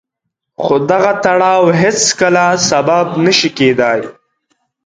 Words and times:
خو 0.63 0.75
دغه 0.91 1.11
تړاو 1.23 1.63
هېڅکله 1.81 2.45
سبب 2.69 3.05
نه 3.25 3.31
شي 3.37 3.49
کېدای. 3.57 4.01